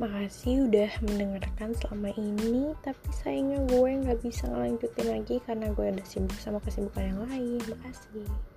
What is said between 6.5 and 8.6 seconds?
kesibukan yang lain. Makasih.